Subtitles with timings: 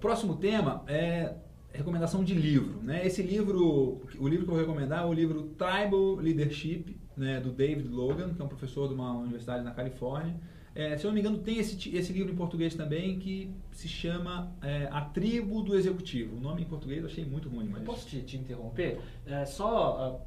[0.00, 1.34] próximo tema é
[1.72, 2.82] recomendação de livro.
[2.82, 3.06] Né?
[3.06, 7.52] Esse livro, o livro que eu vou recomendar é o livro Tribal Leadership, né, do
[7.52, 10.34] David Logan, que é um professor de uma universidade na Califórnia.
[10.72, 13.88] É, se eu não me engano, tem esse, esse livro em português também que se
[13.88, 16.36] chama é, A Tribo do Executivo.
[16.36, 17.68] O nome em português eu achei muito ruim.
[17.68, 17.82] Mas...
[17.82, 19.00] Posso te, te interromper?
[19.26, 20.22] É, só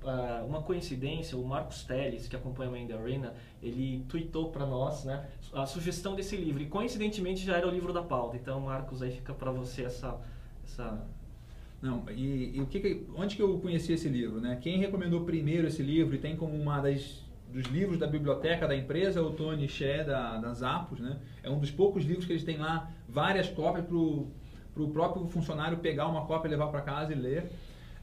[0.45, 5.25] uma coincidência, o Marcos Teles, que acompanha o Mandy Arena, ele tweetou para nós né,
[5.53, 6.61] a sugestão desse livro.
[6.61, 8.35] E coincidentemente já era o livro da pauta.
[8.35, 10.19] Então, Marcos, aí fica para você essa...
[10.65, 11.07] essa...
[11.81, 14.41] Não, e, e o que, que, onde que eu conheci esse livro?
[14.41, 14.57] Né?
[14.61, 18.75] Quem recomendou primeiro esse livro e tem como uma das dos livros da biblioteca da
[18.75, 21.17] empresa, o Tony Shea da, da Zappos, né?
[21.43, 25.77] É um dos poucos livros que eles têm lá várias cópias para o próprio funcionário
[25.77, 27.51] pegar uma cópia, levar para casa e ler.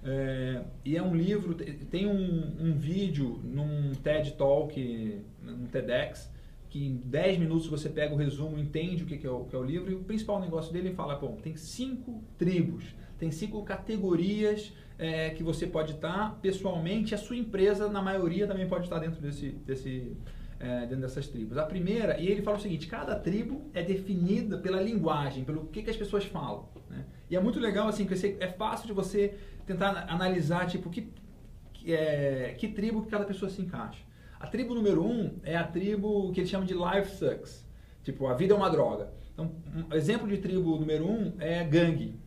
[0.02, 6.32] É, e é um livro, tem um, um, vídeo num TED Talk, num TEDx,
[6.70, 9.58] que em 10 minutos você pega o resumo, entende o que é o, que é
[9.58, 12.84] o livro, e o principal negócio dele fala, bom, tem cinco tribos,
[13.20, 18.66] tem cinco categorias é, que você pode estar pessoalmente, a sua empresa, na maioria, também
[18.66, 20.16] pode estar dentro, desse, desse,
[20.58, 21.58] é, dentro dessas tribos.
[21.58, 25.82] A primeira, e ele fala o seguinte: cada tribo é definida pela linguagem, pelo que,
[25.82, 26.66] que as pessoas falam.
[26.88, 27.04] Né?
[27.28, 29.34] E é muito legal, assim, que é fácil de você
[29.66, 31.12] tentar analisar, tipo, que,
[31.74, 34.02] que, é, que tribo que cada pessoa se encaixa.
[34.40, 37.68] A tribo número um é a tribo que ele chama de life sucks.
[38.02, 39.12] Tipo, a vida é uma droga.
[39.34, 39.52] Então,
[39.90, 42.18] um exemplo de tribo número um é gangue.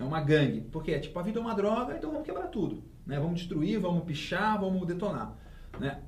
[0.00, 0.62] É uma gangue.
[0.72, 2.82] Porque, tipo, a vida é uma droga, então vamos quebrar tudo.
[3.06, 3.20] Né?
[3.20, 5.36] Vamos destruir, vamos pichar, vamos detonar.
[5.78, 6.00] Né?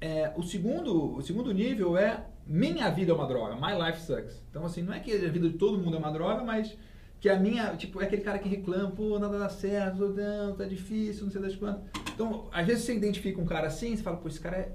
[0.00, 4.42] É, o, segundo, o segundo nível é minha vida é uma droga, my life sucks.
[4.50, 6.76] Então, assim, não é que a vida de todo mundo é uma droga, mas
[7.20, 10.64] que a minha, tipo, é aquele cara que reclama, pô, nada dá certo, não, tá
[10.64, 11.82] difícil, não sei das quantas.
[12.12, 14.72] Então, às vezes você identifica um cara assim, você fala, pô, esse cara é,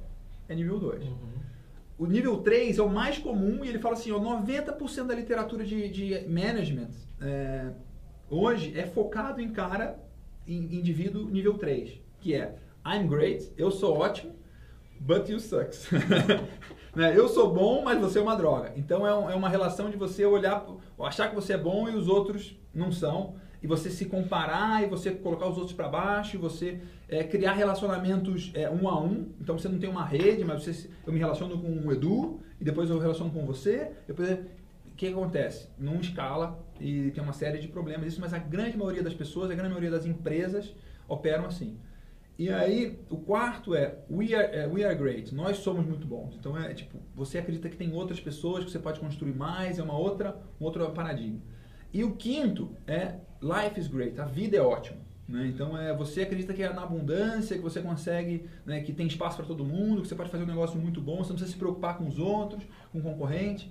[0.48, 1.04] é nível 2.
[1.04, 1.36] Uhum.
[1.98, 5.66] O nível 3 é o mais comum e ele fala assim, ó, 90% da literatura
[5.66, 7.72] de, de management é,
[8.30, 10.00] hoje é focado em cara,
[10.48, 14.36] em indivíduo nível 3, que é I'm great, eu sou ótimo,
[15.00, 15.90] but you sucks.
[16.96, 17.18] né?
[17.18, 18.74] Eu sou bom, mas você é uma droga.
[18.76, 20.66] Então é, um, é uma relação de você olhar,
[21.00, 24.88] achar que você é bom e os outros não são, e você se comparar e
[24.88, 29.30] você colocar os outros para baixo, e você é, criar relacionamentos é, um a um.
[29.42, 32.64] Então você não tem uma rede, mas você, eu me relaciono com o Edu, e
[32.64, 34.40] depois eu relaciono com você, depois
[34.96, 35.68] o que acontece?
[35.78, 39.52] Não escala e tem uma série de problemas isso, mas a grande maioria das pessoas,
[39.52, 40.74] a grande maioria das empresas
[41.06, 41.78] operam assim.
[42.40, 46.36] E aí, o quarto é we are, é, we are great, nós somos muito bons.
[46.36, 49.84] Então é tipo, você acredita que tem outras pessoas que você pode construir mais, é
[49.84, 51.42] uma outra, um outro paradigma.
[51.94, 55.00] E o quinto é life is great, a vida é ótima.
[55.28, 55.48] Né?
[55.48, 59.36] Então é você acredita que é na abundância, que você consegue, né, que tem espaço
[59.36, 61.58] para todo mundo, que você pode fazer um negócio muito bom, você não precisa se
[61.58, 62.64] preocupar com os outros,
[62.94, 63.70] com o concorrente.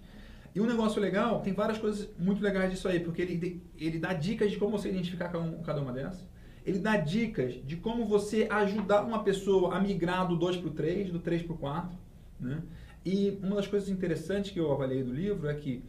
[0.55, 4.13] E um negócio legal, tem várias coisas muito legais disso aí, porque ele, ele dá
[4.13, 5.33] dicas de como você identificar
[5.65, 6.25] cada uma dessas.
[6.65, 10.71] Ele dá dicas de como você ajudar uma pessoa a migrar do 2 para o
[10.71, 11.99] 3, do 3 para o 4.
[12.41, 12.63] Né?
[13.05, 15.83] E uma das coisas interessantes que eu avaliei do livro é que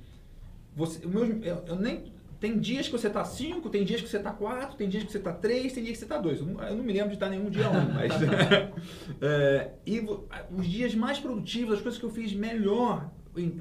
[0.76, 4.10] você, o meu, eu, eu nem, tem dias que você está 5, tem dias que
[4.10, 6.40] você está 4, tem dias que você está 3, tem dias que você está 2.
[6.40, 8.12] Eu, não me lembro de estar nenhum dia 1, um, mas.
[9.22, 10.06] é, e
[10.52, 13.10] os dias mais produtivos, as coisas que eu fiz melhor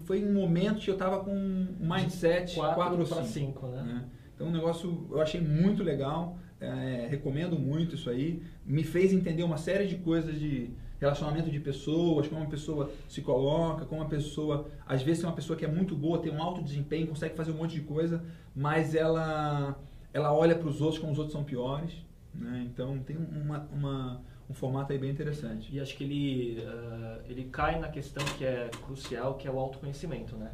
[0.05, 3.83] foi em momentos que eu estava com um mindset 4 para 5, né?
[3.83, 4.05] né?
[4.35, 8.43] Então, um negócio eu achei muito legal, é, recomendo muito isso aí.
[8.65, 10.71] Me fez entender uma série de coisas de
[11.01, 15.35] relacionamento de pessoas, como uma pessoa se coloca, como uma pessoa, às vezes é uma
[15.35, 18.25] pessoa que é muito boa, tem um alto desempenho, consegue fazer um monte de coisa,
[18.55, 19.79] mas ela
[20.13, 21.93] ela olha para os outros como os outros são piores,
[22.33, 22.67] né?
[22.73, 25.75] Então tem uma, uma um formato aí bem interessante.
[25.75, 29.59] E acho que ele, uh, ele cai na questão que é crucial, que é o
[29.59, 30.53] autoconhecimento, né?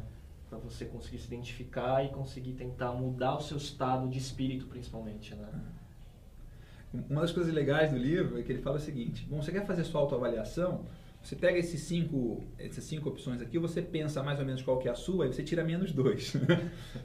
[0.49, 5.35] Para você conseguir se identificar e conseguir tentar mudar o seu estado de espírito, principalmente,
[5.35, 5.47] né?
[7.09, 9.65] Uma das coisas legais do livro é que ele fala o seguinte: bom, você quer
[9.65, 10.85] fazer sua autoavaliação?
[11.23, 14.87] Você pega esses cinco, essas cinco opções aqui, você pensa mais ou menos qual que
[14.87, 16.33] é a sua, e você tira menos dois.
[16.33, 16.39] Se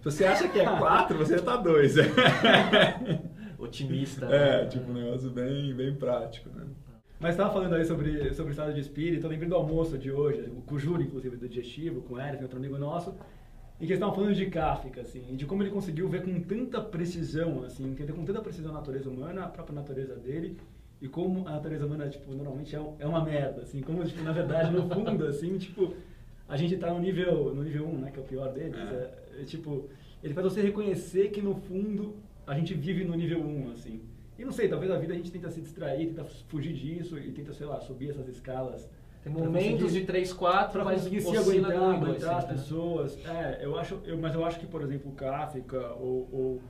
[0.02, 1.94] você acha que é quatro, você está dois.
[3.58, 4.26] Otimista.
[4.26, 4.68] É, né?
[4.68, 6.64] tipo um negócio bem, bem prático, né?
[7.18, 10.50] Mas estava falando aí sobre, sobre estado de espírito, eu lembrei do almoço de hoje,
[10.66, 13.10] com o Júlio, inclusive, do digestivo, com o Eric, outro amigo nosso,
[13.80, 16.40] em que eles estavam falando de Kafka, assim, e de como ele conseguiu ver com
[16.42, 20.58] tanta precisão, assim, entender com tanta precisão a natureza humana, a própria natureza dele,
[21.00, 24.32] e como a natureza humana, tipo, normalmente é, é uma merda, assim, como, tipo, na
[24.32, 25.94] verdade, no fundo, assim, tipo,
[26.46, 28.80] a gente está no nível, no nível 1, né, que é o pior deles, é.
[28.80, 29.88] É, é, tipo,
[30.22, 32.16] ele faz você reconhecer que, no fundo,
[32.46, 34.00] a gente vive no nível 1, assim,
[34.38, 37.32] e não sei, talvez a vida a gente tenta se distrair, tenta fugir disso e
[37.32, 38.88] tenta, sei lá, subir essas escalas
[39.22, 42.62] Tem momentos de 3, 4, para mas conseguir se aguentar, aguentar as sempre, né?
[42.62, 43.26] pessoas.
[43.26, 46.60] É, eu acho, eu, mas eu acho que, por exemplo, o Kafka ou, ou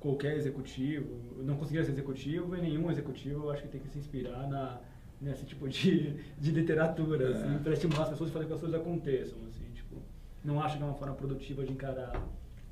[0.00, 3.98] qualquer executivo, não conseguiria ser executivo e nenhum executivo eu acho que tem que se
[3.98, 4.80] inspirar na,
[5.20, 7.32] nesse tipo de, de literatura, É.
[7.34, 10.02] assim, para estimular as pessoas e fazer com que as coisas aconteçam, assim, tipo,
[10.44, 12.20] não acho que é uma forma produtiva de encarar,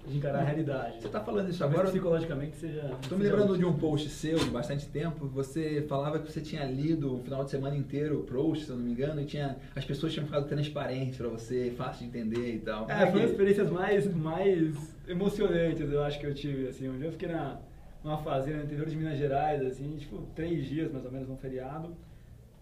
[0.06, 1.00] de encarar a realidade.
[1.00, 1.93] Você está falando isso Talvez agora.
[1.93, 2.97] psicologicamente seja...
[3.02, 5.26] Estou me lembrando de um post seu de bastante tempo.
[5.29, 8.76] Você falava que você tinha lido o final de semana inteiro o Proust, se eu
[8.76, 12.55] não me engano, e tinha, as pessoas tinham ficado transparentes para você, fácil de entender
[12.55, 12.87] e tal.
[12.87, 16.67] Como É, foi uma que- das experiências mais, mais emocionantes, eu acho que eu tive,
[16.69, 16.88] assim.
[16.88, 17.58] Um dia eu fiquei na,
[18.02, 21.37] numa fazenda no interior de Minas Gerais, assim, tipo, três dias mais ou menos, num
[21.37, 21.94] feriado,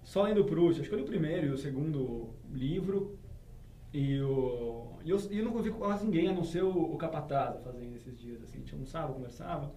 [0.02, 0.80] só lendo Proust.
[0.80, 3.16] Acho que eu li o primeiro e o segundo livro,
[3.94, 6.98] e, o, e, eu, e eu não vi quase ninguém, a não ser o, o
[6.98, 8.58] capataz fazendo esses dias, assim.
[8.58, 9.72] A gente almoçava, conversava,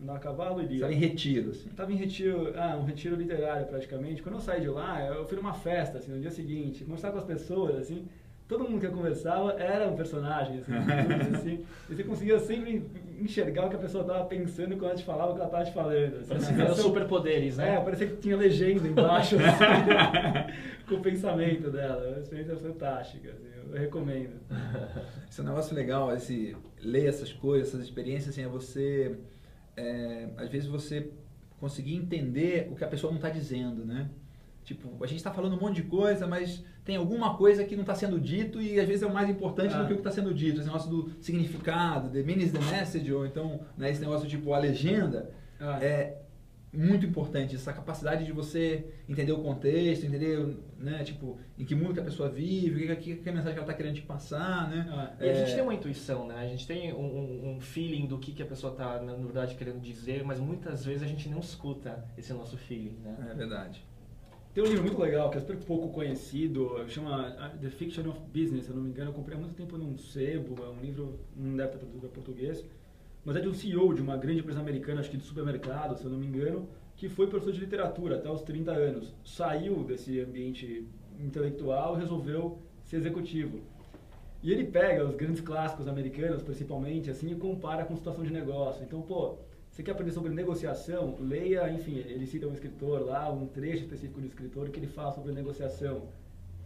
[0.00, 0.76] andava a cavalo e lia.
[0.76, 1.68] estava em retiro, assim.
[1.68, 4.22] Eu tava em retiro, ah, um retiro literário praticamente.
[4.22, 7.18] Quando eu saí de lá, eu fui numa festa, assim, no dia seguinte, conversar com
[7.18, 8.08] as pessoas, assim,
[8.48, 10.72] todo mundo que eu conversava era um personagem, assim,
[11.36, 12.84] assim e você conseguia sempre
[13.20, 15.64] enxergar o que a pessoa tava pensando quando ela te falava o que ela tava
[15.64, 16.16] te falando.
[16.16, 17.74] Assim, Parece Uma que era sensação- superpoderes, né?
[17.76, 22.04] É, parecia que tinha legenda embaixo, assim, com o pensamento dela.
[22.04, 24.40] É uma experiência fantástica, assim, eu recomendo.
[25.30, 29.16] Esse é um negócio legal, esse, ler essas coisas, essas experiências, assim, é você.
[29.76, 31.10] é, às vezes você
[31.60, 34.10] conseguir entender o que a pessoa não está dizendo, né?
[34.64, 37.82] Tipo, a gente está falando um monte de coisa, mas tem alguma coisa que não
[37.82, 39.82] está sendo dito e às vezes é o mais importante Ah.
[39.82, 40.58] do que o que está sendo dito.
[40.58, 44.52] Esse negócio do significado, the meaning is the message, ou então né, esse negócio tipo
[44.52, 45.30] a legenda,
[45.60, 45.82] Ah.
[45.82, 46.18] é
[46.74, 47.54] muito importante.
[47.54, 52.04] Essa capacidade de você entender o contexto, entender né, tipo, em que mundo que a
[52.04, 54.86] pessoa vive, o que, que, que a mensagem que ela está querendo te passar, né?
[54.90, 55.12] Ah.
[55.22, 56.36] E a gente É, tem uma intuição, né?
[56.38, 59.54] A gente tem um, um- um feeling do que, que a pessoa está, na verdade,
[59.54, 63.28] querendo dizer, mas muitas vezes a gente não escuta esse nosso feeling, né?
[63.30, 63.84] É verdade.
[64.54, 68.20] Tem um livro muito legal, que é super pouco conhecido, chama uh, The Fiction of
[68.34, 69.08] Business, se eu não me engano.
[69.08, 72.62] Eu comprei há muito tempo num sebo, é um livro, não deve estar traduzido português,
[73.24, 76.04] mas é de um CEO de uma grande empresa americana, acho que de supermercado, se
[76.04, 79.14] eu não me engano, que foi professor de literatura até os 30 anos.
[79.24, 80.86] Saiu desse ambiente
[81.18, 83.58] intelectual e resolveu ser executivo.
[84.42, 88.84] E ele pega os grandes clássicos americanos, principalmente, assim, e compara com situação de negócio.
[88.84, 89.38] Então, pô,
[89.72, 91.16] você quer aprender sobre negociação?
[91.18, 95.12] Leia, enfim, ele cita um escritor lá, um trecho específico do escritor que ele fala
[95.12, 96.08] sobre negociação.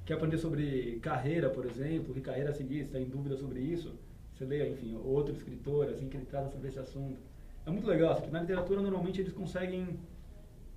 [0.05, 3.94] Quer aprender sobre carreira, por exemplo, que carreira seguir, se está em dúvida sobre isso?
[4.35, 7.20] Você leia, enfim, outro escritor, assim, que ele trata sobre esse assunto.
[7.64, 10.00] É muito legal, assim, que na literatura, normalmente, eles conseguem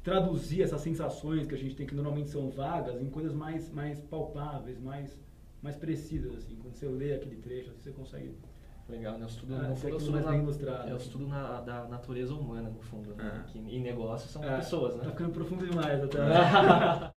[0.03, 4.01] traduzir essas sensações que a gente tem, que normalmente são vagas, em coisas mais, mais
[4.01, 5.19] palpáveis, mais,
[5.63, 6.55] mais precisas, assim.
[6.61, 8.35] Quando você lê aquele trecho, assim, você consegue...
[8.89, 9.23] Legal, né?
[9.23, 10.89] Eu estudo, Ah, no esse fundo, eu estudo, na, bem ilustrado.
[10.89, 13.43] eu estudo na, da natureza humana, no fundo, né?
[13.43, 13.43] Ah.
[13.47, 15.03] Que, e negócios são É, pessoas, né?
[15.03, 16.17] Tá ficando profundo demais até.